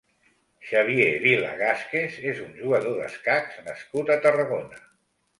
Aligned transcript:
Xavier 0.67 1.09
Vila 1.25 1.51
Gázquez 1.59 2.15
és 2.31 2.41
un 2.45 2.55
jugador 2.61 2.95
d'escacs 3.01 3.59
nascut 3.67 4.09
a 4.15 4.17
Tarragona. 4.25 4.81